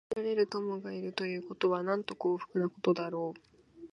[0.15, 3.39] 信じられる友がいるということは、なんと幸福なことだろう。